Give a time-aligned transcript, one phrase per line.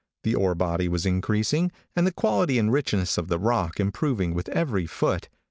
[0.23, 4.49] The ore body was increasing, and the quality and richness of the rock improving with
[4.49, 5.29] every foot.